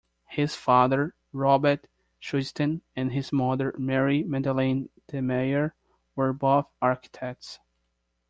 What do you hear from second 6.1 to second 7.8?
were both architects.